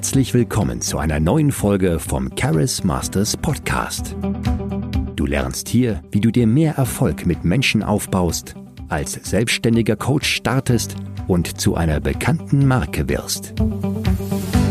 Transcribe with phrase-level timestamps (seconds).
[0.00, 4.16] Herzlich willkommen zu einer neuen Folge vom Charis Masters Podcast.
[5.14, 8.54] Du lernst hier, wie du dir mehr Erfolg mit Menschen aufbaust,
[8.88, 10.96] als selbstständiger Coach startest
[11.28, 13.52] und zu einer bekannten Marke wirst.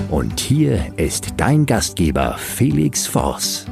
[0.09, 3.67] Und hier ist dein Gastgeber Felix Voss.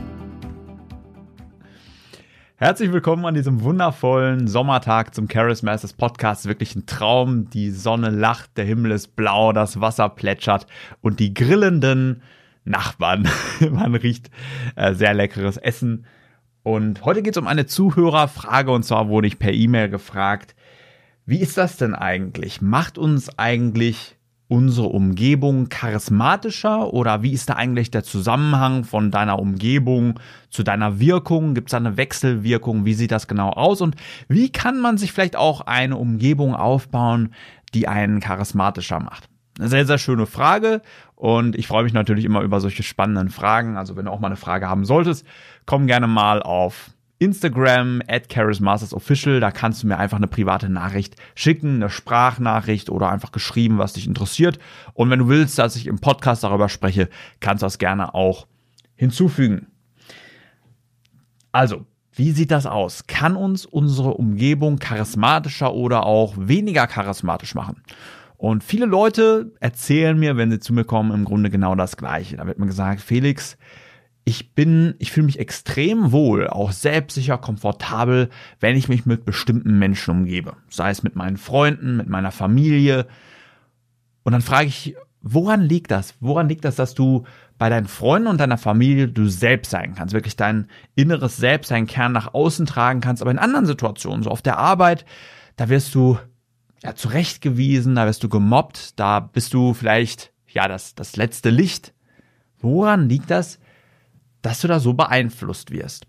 [2.60, 6.48] Herzlich willkommen an diesem wundervollen Sommertag zum Charis Masters Podcast.
[6.48, 7.52] Wirklich ein Traum.
[7.52, 10.66] Die Sonne lacht, der Himmel ist blau, das Wasser plätschert
[11.02, 12.24] und die grillenden
[12.66, 13.30] Nachbarn.
[13.70, 14.32] Man riecht
[14.76, 16.08] äh, sehr leckeres Essen.
[16.64, 20.56] Und heute geht es um eine Zuhörerfrage und zwar wurde ich per E-Mail gefragt,
[21.28, 22.60] wie ist das denn eigentlich?
[22.64, 24.17] Macht uns eigentlich
[24.48, 31.00] unsere Umgebung charismatischer oder wie ist da eigentlich der Zusammenhang von deiner Umgebung zu deiner
[31.00, 31.54] Wirkung?
[31.54, 32.86] Gibt es da eine Wechselwirkung?
[32.86, 33.82] Wie sieht das genau aus?
[33.82, 33.96] Und
[34.30, 37.34] wie kann man sich vielleicht auch eine Umgebung aufbauen,
[37.74, 39.28] die einen charismatischer macht?
[39.60, 40.82] Eine sehr, sehr schöne Frage
[41.16, 43.76] und ich freue mich natürlich immer über solche spannenden Fragen.
[43.76, 45.26] Also wenn du auch mal eine Frage haben solltest,
[45.66, 48.28] komm gerne mal auf Instagram at
[48.94, 53.78] Official, da kannst du mir einfach eine private Nachricht schicken, eine Sprachnachricht oder einfach geschrieben,
[53.80, 54.60] was dich interessiert.
[54.94, 58.48] Und wenn du willst, dass ich im Podcast darüber spreche, kannst du das gerne auch
[58.96, 59.68] hinzufügen.
[61.52, 63.06] Also, wie sieht das aus?
[63.08, 67.82] Kann uns unsere Umgebung charismatischer oder auch weniger charismatisch machen?
[68.38, 72.38] Und viele Leute erzählen mir, wenn sie zu mir kommen, im Grunde genau das Gleiche.
[72.38, 73.58] Da wird mir gesagt, Felix,
[74.28, 78.28] ich bin, ich fühle mich extrem wohl, auch selbstsicher, komfortabel,
[78.60, 80.58] wenn ich mich mit bestimmten Menschen umgebe.
[80.70, 83.08] Sei es mit meinen Freunden, mit meiner Familie.
[84.24, 86.16] Und dann frage ich, woran liegt das?
[86.20, 87.24] Woran liegt das, dass du
[87.58, 91.88] bei deinen Freunden und deiner Familie du selbst sein kannst, wirklich dein inneres Selbst, deinen
[91.88, 95.06] Kern nach außen tragen kannst, aber in anderen Situationen, so auf der Arbeit,
[95.56, 96.20] da wirst du
[96.84, 101.94] ja zurechtgewiesen, da wirst du gemobbt, da bist du vielleicht ja das das letzte Licht.
[102.60, 103.60] Woran liegt das?
[104.48, 106.08] Dass du da so beeinflusst wirst?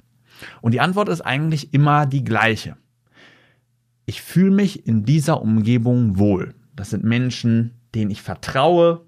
[0.60, 2.76] Und die Antwort ist eigentlich immer die gleiche.
[4.06, 6.54] Ich fühle mich in dieser Umgebung wohl.
[6.76, 9.00] Das sind Menschen, denen ich vertraue.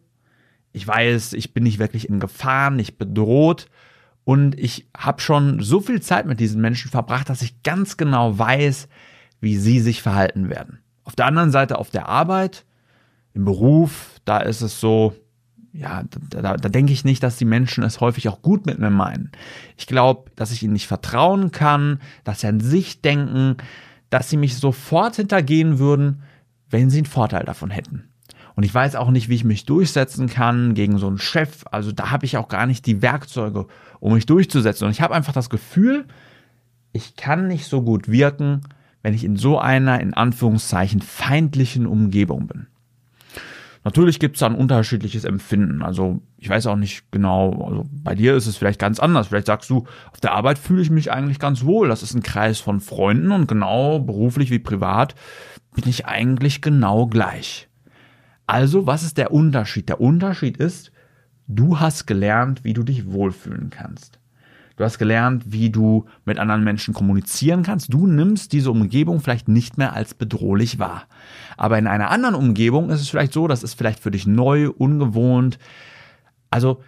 [0.72, 3.68] Ich weiß, ich bin nicht wirklich in Gefahr, nicht bedroht.
[4.24, 8.36] Und ich habe schon so viel Zeit mit diesen Menschen verbracht, dass ich ganz genau
[8.36, 8.88] weiß,
[9.40, 10.80] wie sie sich verhalten werden.
[11.04, 12.64] Auf der anderen Seite, auf der Arbeit,
[13.32, 15.14] im Beruf, da ist es so,
[15.72, 18.90] ja, da, da, denke ich nicht, dass die Menschen es häufig auch gut mit mir
[18.90, 19.30] meinen.
[19.76, 23.56] Ich glaube, dass ich ihnen nicht vertrauen kann, dass sie an sich denken,
[24.10, 26.22] dass sie mich sofort hintergehen würden,
[26.68, 28.08] wenn sie einen Vorteil davon hätten.
[28.56, 31.64] Und ich weiß auch nicht, wie ich mich durchsetzen kann gegen so einen Chef.
[31.70, 33.66] Also da habe ich auch gar nicht die Werkzeuge,
[34.00, 34.86] um mich durchzusetzen.
[34.86, 36.04] Und ich habe einfach das Gefühl,
[36.92, 38.62] ich kann nicht so gut wirken,
[39.02, 42.66] wenn ich in so einer, in Anführungszeichen, feindlichen Umgebung bin.
[43.82, 45.82] Natürlich gibt es da ein unterschiedliches Empfinden.
[45.82, 49.28] Also ich weiß auch nicht genau, also bei dir ist es vielleicht ganz anders.
[49.28, 51.88] Vielleicht sagst du, auf der Arbeit fühle ich mich eigentlich ganz wohl.
[51.88, 55.14] Das ist ein Kreis von Freunden und genau beruflich wie privat
[55.74, 57.68] bin ich eigentlich genau gleich.
[58.46, 59.88] Also, was ist der Unterschied?
[59.88, 60.90] Der Unterschied ist,
[61.46, 64.19] du hast gelernt, wie du dich wohlfühlen kannst.
[64.80, 67.92] Du hast gelernt, wie du mit anderen Menschen kommunizieren kannst.
[67.92, 71.02] Du nimmst diese Umgebung vielleicht nicht mehr als bedrohlich wahr.
[71.58, 74.70] Aber in einer anderen Umgebung ist es vielleicht so, das ist vielleicht für dich neu,
[74.70, 75.58] ungewohnt.
[76.48, 76.82] Also,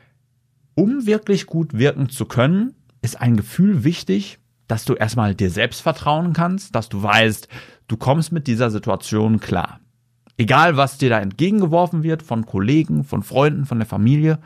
[0.74, 4.38] um wirklich gut wirken zu können, ist ein Gefühl wichtig,
[4.68, 7.46] dass du erstmal dir selbst vertrauen kannst, dass du weißt,
[7.88, 9.80] du kommst mit dieser Situation klar.
[10.38, 14.38] Egal, was dir da entgegengeworfen wird von Kollegen, von Freunden, von der Familie,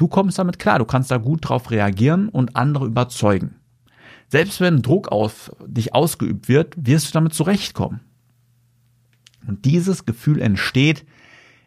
[0.00, 3.56] Du kommst damit klar, du kannst da gut drauf reagieren und andere überzeugen.
[4.28, 8.00] Selbst wenn Druck auf dich ausgeübt wird, wirst du damit zurechtkommen.
[9.46, 11.04] Und dieses Gefühl entsteht,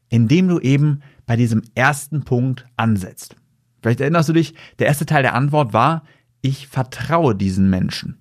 [0.10, 3.36] indem du eben bei diesem ersten Punkt ansetzt.
[3.84, 6.02] Vielleicht erinnerst du dich, der erste Teil der Antwort war,
[6.42, 8.18] ich vertraue diesen Menschen.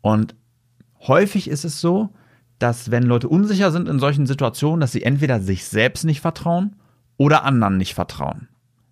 [0.00, 0.34] Und
[1.06, 2.10] häufig ist es so,
[2.58, 6.74] dass wenn Leute unsicher sind in solchen Situationen, dass sie entweder sich selbst nicht vertrauen
[7.18, 8.48] oder anderen nicht vertrauen.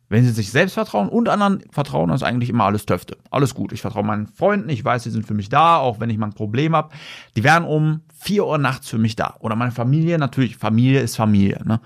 [0.09, 3.19] Wenn sie sich selbst vertrauen und anderen vertrauen, ist eigentlich immer alles Töfte.
[3.31, 3.73] Alles gut.
[3.73, 6.27] Ich vertraue meinen Freunden, ich weiß, sie sind für mich da, auch wenn ich mal
[6.27, 6.91] ein Problem habe.
[7.37, 9.37] Die wären um vier Uhr nachts für mich da.
[9.41, 11.61] Oder meine Familie, natürlich, Familie ist Familie.
[11.65, 11.81] Ne?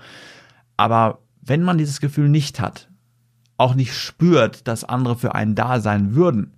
[0.77, 2.89] Aber wenn man dieses Gefühl nicht hat,
[3.57, 6.53] auch nicht spürt, dass andere für einen da sein würden,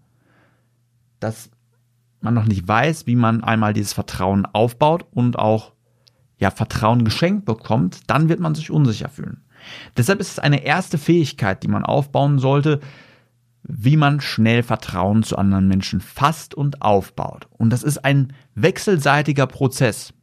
[1.20, 1.50] dass
[2.22, 5.74] man noch nicht weiß, wie man einmal dieses Vertrauen aufbaut und auch
[6.38, 9.45] ja Vertrauen geschenkt bekommt, dann wird man sich unsicher fühlen.
[9.98, 12.80] Deshalb ist es eine erste Fähigkeit, die man aufbauen sollte,
[13.64, 17.48] wie man schnell Vertrauen zu anderen Menschen fasst und aufbaut.
[17.52, 20.14] Und das ist ein wechselseitiger Prozess.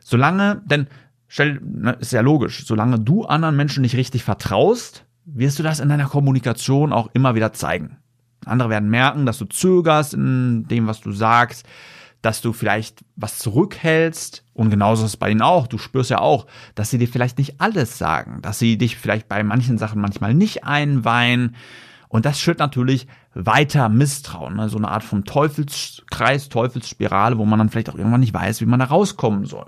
[0.00, 0.86] Solange, denn
[1.26, 5.80] stell, ne, ist ja logisch, solange du anderen Menschen nicht richtig vertraust, wirst du das
[5.80, 7.96] in deiner Kommunikation auch immer wieder zeigen.
[8.44, 11.66] Andere werden merken, dass du zögerst in dem, was du sagst,
[12.24, 14.44] dass du vielleicht was zurückhältst.
[14.54, 15.66] Und genauso ist es bei ihnen auch.
[15.66, 19.28] Du spürst ja auch, dass sie dir vielleicht nicht alles sagen, dass sie dich vielleicht
[19.28, 21.56] bei manchen Sachen manchmal nicht einweihen.
[22.08, 24.68] Und das schürt natürlich weiter Misstrauen, ne?
[24.68, 28.66] so eine Art von Teufelskreis, Teufelsspirale, wo man dann vielleicht auch irgendwann nicht weiß, wie
[28.66, 29.66] man da rauskommen soll.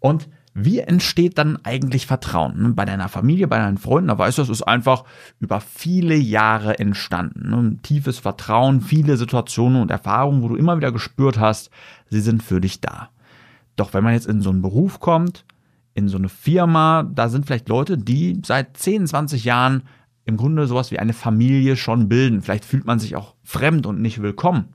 [0.00, 2.62] Und wie entsteht dann eigentlich Vertrauen?
[2.62, 5.04] Ne, bei deiner Familie, bei deinen Freunden, da weißt du, es ist einfach
[5.38, 7.50] über viele Jahre entstanden.
[7.50, 11.68] Ne, ein tiefes Vertrauen, viele Situationen und Erfahrungen, wo du immer wieder gespürt hast,
[12.08, 13.10] sie sind für dich da.
[13.76, 15.44] Doch wenn man jetzt in so einen Beruf kommt,
[15.92, 19.82] in so eine Firma, da sind vielleicht Leute, die seit 10, 20 Jahren
[20.24, 22.40] im Grunde sowas wie eine Familie schon bilden.
[22.40, 24.68] Vielleicht fühlt man sich auch fremd und nicht willkommen.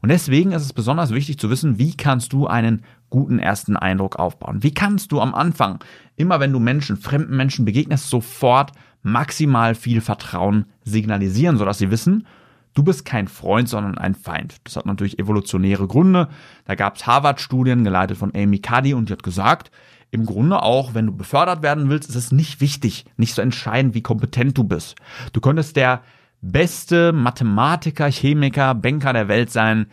[0.00, 4.16] Und deswegen ist es besonders wichtig zu wissen, wie kannst du einen guten ersten Eindruck
[4.16, 4.62] aufbauen?
[4.62, 5.80] Wie kannst du am Anfang,
[6.16, 8.72] immer wenn du Menschen, fremden Menschen begegnest, sofort
[9.02, 12.26] maximal viel Vertrauen signalisieren, sodass sie wissen,
[12.74, 14.56] du bist kein Freund, sondern ein Feind.
[14.64, 16.28] Das hat natürlich evolutionäre Gründe.
[16.64, 19.70] Da gab es Harvard-Studien, geleitet von Amy Cuddy, und die hat gesagt,
[20.10, 23.94] im Grunde auch, wenn du befördert werden willst, ist es nicht wichtig, nicht so entscheidend,
[23.94, 24.96] wie kompetent du bist.
[25.32, 26.02] Du könntest der
[26.42, 29.86] beste Mathematiker, Chemiker, Banker der Welt sein.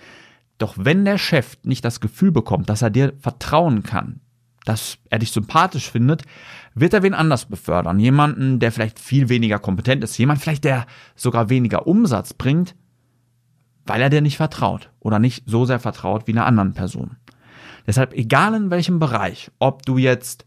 [0.57, 4.21] Doch wenn der Chef nicht das Gefühl bekommt, dass er dir vertrauen kann,
[4.65, 6.23] dass er dich sympathisch findet,
[6.75, 7.99] wird er wen anders befördern.
[7.99, 10.17] Jemanden, der vielleicht viel weniger kompetent ist.
[10.17, 12.75] Jemand vielleicht, der sogar weniger Umsatz bringt,
[13.85, 17.17] weil er dir nicht vertraut oder nicht so sehr vertraut wie einer anderen Person.
[17.85, 20.45] Deshalb, egal in welchem Bereich, ob du jetzt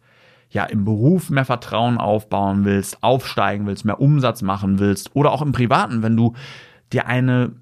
[0.51, 5.43] ja im Beruf mehr Vertrauen aufbauen willst, aufsteigen willst, mehr Umsatz machen willst oder auch
[5.43, 6.35] im Privaten, wenn du
[6.93, 7.53] dir eine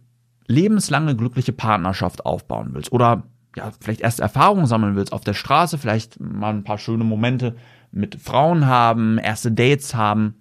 [0.49, 3.23] lebenslange glückliche Partnerschaft aufbauen willst oder
[3.57, 7.57] ja, vielleicht erst Erfahrungen sammeln willst auf der Straße, vielleicht mal ein paar schöne Momente
[7.91, 10.35] mit Frauen haben, erste Dates haben,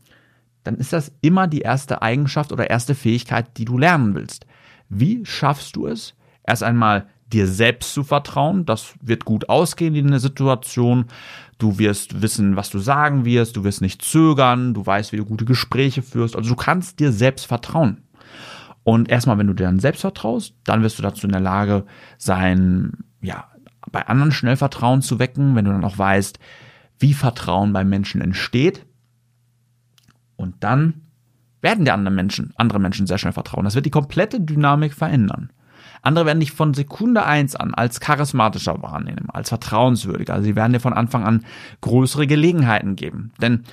[0.64, 4.46] dann ist das immer die erste Eigenschaft oder erste Fähigkeit, die du lernen willst.
[4.90, 6.16] Wie schaffst du es?
[6.44, 11.06] Erst einmal dir selbst zu vertrauen, das wird gut ausgehen in der Situation.
[11.58, 15.26] Du wirst wissen, was du sagen wirst, du wirst nicht zögern, du weißt, wie du
[15.26, 16.36] gute Gespräche führst.
[16.36, 18.04] Also du kannst dir selbst vertrauen.
[18.88, 21.86] Und erstmal, wenn du dir dann selbst vertraust, dann wirst du dazu in der Lage
[22.18, 23.50] sein, ja,
[23.92, 26.40] bei anderen schnell Vertrauen zu wecken, wenn du dann auch weißt,
[26.98, 28.86] wie Vertrauen bei Menschen entsteht.
[30.38, 31.02] Und dann
[31.60, 33.66] werden dir andere Menschen, andere Menschen sehr schnell vertrauen.
[33.66, 35.52] Das wird die komplette Dynamik verändern.
[36.02, 40.42] Andere werden dich von Sekunde eins an als charismatischer wahrnehmen, als vertrauenswürdiger.
[40.42, 41.44] Sie werden dir von Anfang an
[41.82, 43.34] größere Gelegenheiten geben.
[43.42, 43.66] Denn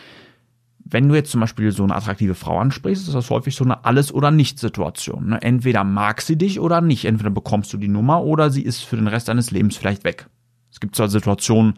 [0.85, 3.85] wenn du jetzt zum Beispiel so eine attraktive Frau ansprichst, ist das häufig so eine
[3.85, 5.29] Alles- oder Nicht-Situation.
[5.31, 5.43] Ne?
[5.43, 7.07] Entweder mag sie dich oder nicht.
[7.07, 10.29] Entweder bekommst du die Nummer oder sie ist für den Rest deines Lebens vielleicht weg.
[10.71, 11.75] Es gibt zwar Situationen,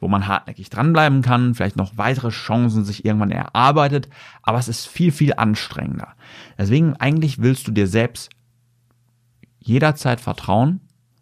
[0.00, 4.08] wo man hartnäckig dranbleiben kann, vielleicht noch weitere Chancen sich irgendwann erarbeitet,
[4.42, 6.14] aber es ist viel, viel anstrengender.
[6.58, 8.28] Deswegen eigentlich willst du dir selbst
[9.60, 10.80] jederzeit vertrauen,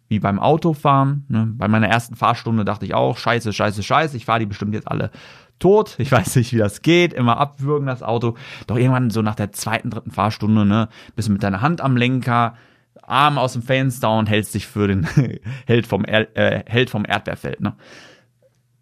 [0.08, 1.25] wie beim Autofahren.
[1.28, 1.52] Ne?
[1.56, 4.88] Bei meiner ersten Fahrstunde dachte ich auch, scheiße, scheiße, scheiße, ich fahre die bestimmt jetzt
[4.88, 5.10] alle
[5.58, 5.96] tot.
[5.99, 8.34] Ich weiß nicht, wie das geht, immer abwürgen das Auto.
[8.66, 11.96] Doch irgendwann so nach der zweiten, dritten Fahrstunde, ne, bist du mit deiner Hand am
[11.96, 12.55] Lenker,
[13.02, 15.06] Arm aus dem Fenster und hältst dich für den
[15.66, 17.61] Held vom, er äh, Held vom Erdbeerfeld.
[17.61, 17.75] Ne?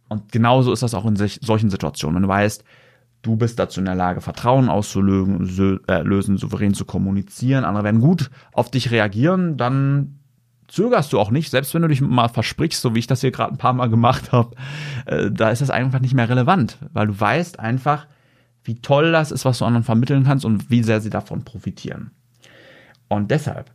[0.08, 2.17] Und genauso ist das auch in solchen Situationen.
[2.17, 2.64] Wenn du weißt,
[3.26, 7.65] Du bist dazu in der Lage, Vertrauen auszulösen, äh, lösen, souverän zu kommunizieren.
[7.65, 10.20] Andere werden gut auf dich reagieren, dann
[10.69, 13.31] zögerst du auch nicht, selbst wenn du dich mal versprichst, so wie ich das hier
[13.31, 14.56] gerade ein paar Mal gemacht habe,
[15.06, 18.06] äh, da ist das einfach nicht mehr relevant, weil du weißt einfach,
[18.65, 22.11] wie toll das ist, was du anderen vermitteln kannst und wie sehr sie davon profitieren.
[23.08, 23.70] Und deshalb,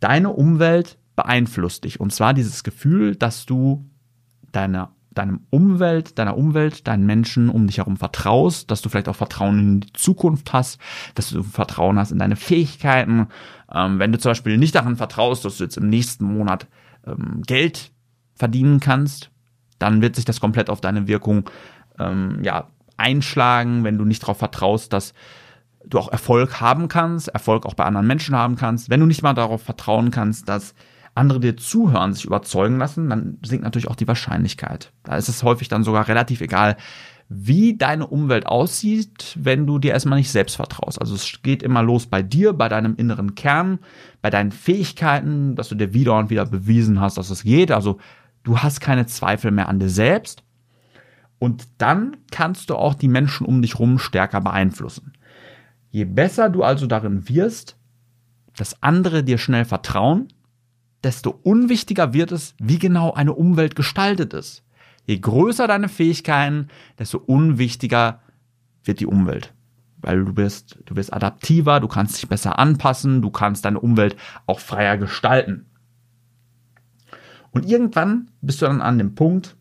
[0.00, 2.00] deine Umwelt beeinflusst dich.
[2.00, 3.88] Und zwar dieses Gefühl, dass du
[4.50, 9.16] deiner deinem Umwelt, deiner Umwelt, deinen Menschen um dich herum vertraust, dass du vielleicht auch
[9.16, 10.80] Vertrauen in die Zukunft hast,
[11.14, 13.28] dass du Vertrauen hast in deine Fähigkeiten.
[13.72, 16.66] Ähm, wenn du zum Beispiel nicht daran vertraust, dass du jetzt im nächsten Monat
[17.06, 17.92] ähm, Geld
[18.34, 19.30] verdienen kannst,
[19.78, 21.48] dann wird sich das komplett auf deine Wirkung
[21.98, 25.12] ähm, ja, einschlagen, wenn du nicht darauf vertraust, dass
[25.84, 29.22] du auch Erfolg haben kannst, Erfolg auch bei anderen Menschen haben kannst, wenn du nicht
[29.22, 30.74] mal darauf vertrauen kannst, dass
[31.14, 34.92] andere dir zuhören, sich überzeugen lassen, dann sinkt natürlich auch die Wahrscheinlichkeit.
[35.02, 36.76] Da ist es häufig dann sogar relativ egal,
[37.28, 41.00] wie deine Umwelt aussieht, wenn du dir erstmal nicht selbst vertraust.
[41.00, 43.78] Also es geht immer los bei dir, bei deinem inneren Kern,
[44.20, 47.70] bei deinen Fähigkeiten, dass du dir wieder und wieder bewiesen hast, dass es geht.
[47.70, 47.98] Also
[48.42, 50.42] du hast keine Zweifel mehr an dir selbst.
[51.38, 55.12] Und dann kannst du auch die Menschen um dich herum stärker beeinflussen.
[55.90, 57.76] Je besser du also darin wirst,
[58.56, 60.28] dass andere dir schnell vertrauen,
[61.04, 64.62] desto unwichtiger wird es, wie genau eine Umwelt gestaltet ist.
[65.06, 66.68] Je größer deine Fähigkeiten,
[66.98, 68.20] desto unwichtiger
[68.84, 69.52] wird die Umwelt.
[69.98, 74.16] Weil du bist, du bist adaptiver, du kannst dich besser anpassen, du kannst deine Umwelt
[74.46, 75.66] auch freier gestalten.
[77.50, 79.56] Und irgendwann bist du dann an dem Punkt,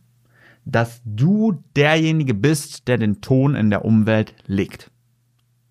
[0.65, 4.91] dass du derjenige bist, der den Ton in der Umwelt legt.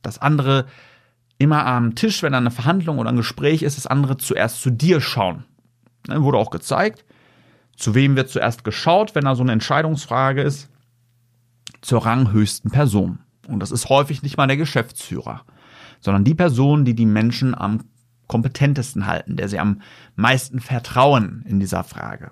[0.02, 0.66] Dass andere
[1.38, 4.70] immer am Tisch, wenn da eine Verhandlung oder ein Gespräch ist, dass andere zuerst zu
[4.70, 5.44] dir schauen.
[6.04, 7.04] Dann wurde auch gezeigt,
[7.76, 10.68] zu wem wird zuerst geschaut, wenn da so eine Entscheidungsfrage ist?
[11.80, 13.20] Zur ranghöchsten Person.
[13.48, 15.42] Und das ist häufig nicht mal der Geschäftsführer,
[16.00, 17.84] sondern die Person, die die Menschen am
[18.26, 19.80] kompetentesten halten, der sie am
[20.14, 22.30] meisten vertrauen in dieser Frage.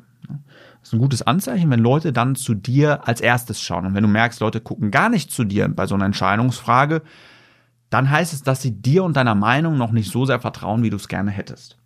[0.80, 3.87] Das ist ein gutes Anzeichen, wenn Leute dann zu dir als erstes schauen.
[3.87, 7.02] Und wenn du merkst, Leute gucken gar nicht zu dir bei so einer Entscheidungsfrage,
[7.90, 10.90] dann heißt es, dass sie dir und deiner Meinung noch nicht so sehr vertrauen, wie
[10.90, 11.77] du es gerne hättest.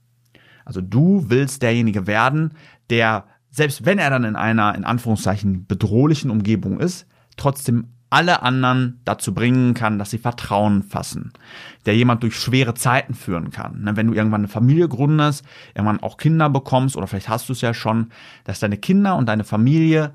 [0.64, 2.52] Also du willst derjenige werden,
[2.90, 9.00] der, selbst wenn er dann in einer, in Anführungszeichen, bedrohlichen Umgebung ist, trotzdem alle anderen
[9.06, 11.32] dazu bringen kann, dass sie Vertrauen fassen,
[11.86, 13.84] der jemand durch schwere Zeiten führen kann.
[13.84, 17.54] Ne, wenn du irgendwann eine Familie gründest, irgendwann auch Kinder bekommst oder vielleicht hast du
[17.54, 18.10] es ja schon,
[18.44, 20.12] dass deine Kinder und deine Familie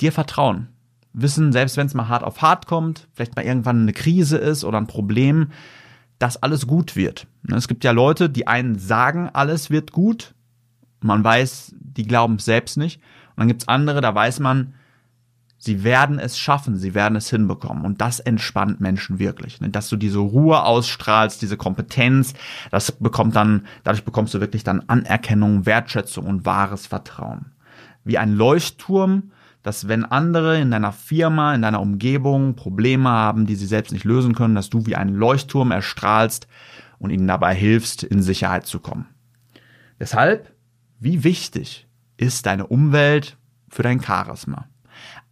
[0.00, 0.68] dir vertrauen.
[1.12, 4.64] Wissen, selbst wenn es mal hart auf hart kommt, vielleicht mal irgendwann eine Krise ist
[4.64, 5.48] oder ein Problem,
[6.18, 7.26] dass alles gut wird.
[7.42, 10.34] Ne, es gibt ja Leute, die einen sagen, alles wird gut.
[11.00, 13.00] Man weiß, die glauben es selbst nicht.
[13.30, 14.74] Und dann gibt es andere, da weiß man,
[15.58, 17.84] Sie werden es schaffen, sie werden es hinbekommen.
[17.84, 19.60] Und das entspannt Menschen wirklich.
[19.60, 19.70] Ne?
[19.70, 22.34] Dass du diese Ruhe ausstrahlst, diese Kompetenz,
[22.70, 27.46] das bekommt dann, dadurch bekommst du wirklich dann Anerkennung, Wertschätzung und wahres Vertrauen.
[28.04, 29.32] Wie ein Leuchtturm,
[29.66, 34.04] dass wenn andere in deiner Firma, in deiner Umgebung Probleme haben, die sie selbst nicht
[34.04, 36.46] lösen können, dass du wie ein Leuchtturm erstrahlst
[37.00, 39.08] und ihnen dabei hilfst, in Sicherheit zu kommen.
[39.98, 40.54] Deshalb,
[41.00, 44.68] wie wichtig ist deine Umwelt für dein Charisma?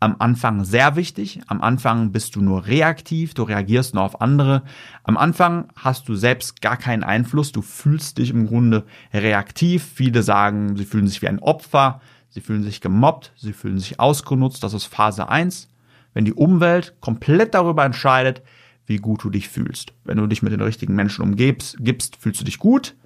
[0.04, 1.40] am Anfang sehr wichtig.
[1.46, 4.62] Am Anfang bist du nur reaktiv, du reagierst nur auf andere.
[5.02, 9.82] Am Anfang hast du selbst gar keinen Einfluss, du fühlst dich im Grunde reaktiv.
[9.94, 12.00] Viele sagen, sie fühlen sich wie ein Opfer,
[12.34, 14.64] sie fühlen sich gemobbt, sie fühlen sich ausgenutzt.
[14.64, 15.68] Das ist Phase 1.
[16.14, 18.42] Wenn die Umwelt komplett darüber entscheidet,
[18.86, 19.92] wie gut du dich fühlst.
[20.04, 22.96] Wenn du dich mit den richtigen Menschen umgibst, gibst, fühlst du dich gut.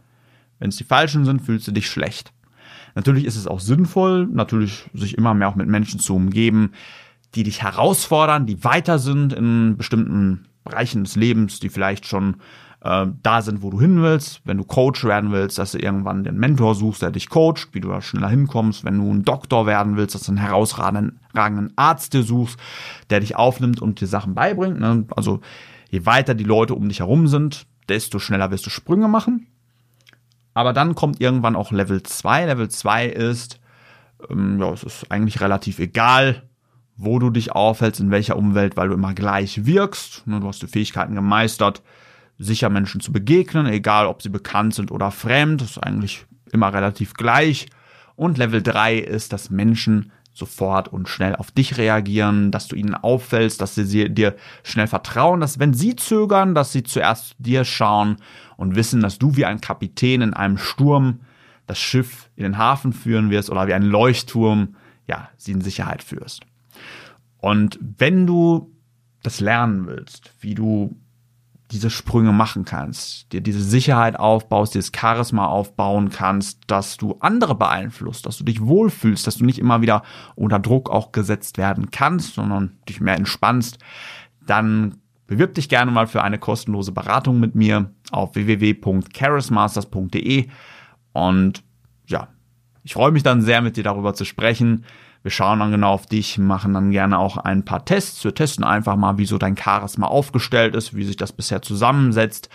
[0.59, 2.33] Wenn es die falschen sind, fühlst du dich schlecht.
[2.95, 6.73] Natürlich ist es auch sinnvoll, natürlich sich immer mehr auch mit Menschen zu umgeben,
[7.35, 12.37] die dich herausfordern, die weiter sind in bestimmten Bereichen des Lebens, die vielleicht schon
[12.81, 14.41] äh, da sind, wo du hin willst.
[14.45, 17.81] Wenn du Coach werden willst, dass du irgendwann den Mentor suchst, der dich coacht, wie
[17.81, 18.85] du da schneller hinkommst.
[18.85, 22.59] Wenn du ein Doktor werden willst, dass du einen herausragenden Arzt dir suchst,
[23.11, 24.81] der dich aufnimmt und dir Sachen beibringt.
[24.81, 25.07] Ne?
[25.15, 25.41] Also
[25.91, 29.47] je weiter die Leute um dich herum sind, desto schneller wirst du Sprünge machen.
[30.55, 32.47] Aber dann kommt irgendwann auch Level 2.
[32.47, 33.61] Level 2 ist,
[34.29, 36.43] ähm, ja, es ist eigentlich relativ egal,
[36.97, 40.27] wo du dich aufhältst, in welcher Umwelt, weil du immer gleich wirkst.
[40.27, 41.83] Ne, du hast die Fähigkeiten gemeistert,
[42.39, 45.63] sicher Menschen zu begegnen, egal ob sie bekannt sind oder fremd.
[45.63, 47.67] Ist eigentlich immer relativ gleich.
[48.17, 52.95] Und Level 3 ist, dass Menschen sofort und schnell auf dich reagieren, dass du ihnen
[52.95, 58.17] auffällst, dass sie dir schnell vertrauen, dass wenn sie zögern, dass sie zuerst dir schauen
[58.57, 61.21] und wissen, dass du wie ein Kapitän in einem Sturm
[61.67, 64.77] das Schiff in den Hafen führen wirst oder wie ein Leuchtturm,
[65.07, 66.43] ja, sie in Sicherheit führst.
[67.39, 68.73] Und wenn du
[69.23, 70.97] das lernen willst, wie du
[71.71, 77.55] diese Sprünge machen kannst, dir diese Sicherheit aufbaust, dieses Charisma aufbauen kannst, dass du andere
[77.55, 80.03] beeinflusst, dass du dich wohlfühlst, dass du nicht immer wieder
[80.35, 83.79] unter Druck auch gesetzt werden kannst, sondern dich mehr entspannst,
[84.47, 84.97] dann
[85.27, 90.49] bewirb dich gerne mal für eine kostenlose Beratung mit mir auf www.charismasters.de
[91.13, 91.63] und
[92.07, 92.29] ja,
[92.83, 94.87] ich freue mich dann sehr mit dir darüber zu sprechen.
[95.23, 98.23] Wir schauen dann genau auf dich, machen dann gerne auch ein paar Tests.
[98.25, 102.49] Wir testen einfach mal, wie so dein Charisma aufgestellt ist, wie sich das bisher zusammensetzt.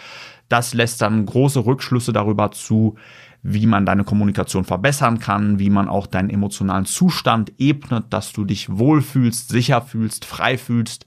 [0.50, 2.96] Das lässt dann große Rückschlüsse darüber zu,
[3.41, 8.46] wie man deine Kommunikation verbessern kann, wie man auch deinen emotionalen Zustand ebnet, dass du
[8.46, 11.05] dich wohlfühlst, sicher fühlst, frei fühlst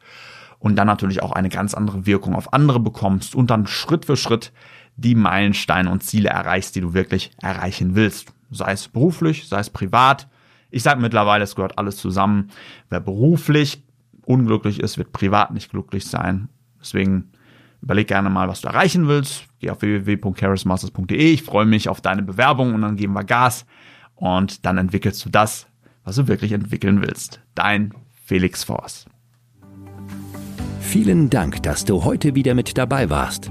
[0.58, 4.16] und dann natürlich auch eine ganz andere Wirkung auf andere bekommst und dann Schritt für
[4.16, 4.52] Schritt
[4.96, 8.32] die Meilensteine und Ziele erreichst, die du wirklich erreichen willst.
[8.50, 10.28] Sei es beruflich, sei es privat,
[10.70, 12.50] ich sage mittlerweile, es gehört alles zusammen.
[12.88, 13.82] Wer beruflich
[14.24, 16.48] unglücklich ist, wird privat nicht glücklich sein.
[16.80, 17.30] Deswegen
[17.82, 19.44] überleg gerne mal, was du erreichen willst.
[19.60, 21.32] Geh auf www.charismasters.de.
[21.32, 23.66] Ich freue mich auf deine Bewerbung und dann geben wir Gas
[24.14, 25.66] und dann entwickelst du das,
[26.04, 27.40] was du wirklich entwickeln willst.
[27.54, 27.94] Dein
[28.24, 29.06] Felix Force.
[30.80, 33.50] Vielen Dank, dass du heute wieder mit dabei warst.